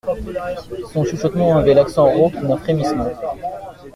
Son 0.93 1.05
chuchotement 1.05 1.57
avait 1.57 1.75
l'accent 1.75 2.07
rauque 2.09 2.33
d'un 2.33 2.57
frémissement. 2.57 3.11